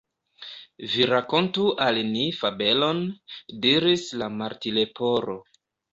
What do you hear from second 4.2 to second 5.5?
la Martleporo.